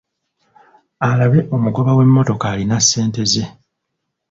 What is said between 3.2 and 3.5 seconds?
ze.